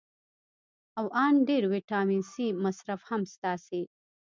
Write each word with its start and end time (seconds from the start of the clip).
او 0.99 1.05
ان 1.25 1.33
ډېر 1.49 1.63
ویټامین 1.73 2.21
سي 2.33 2.45
مصرف 2.63 2.99
هم 3.09 3.21
ستاسې 3.33 3.81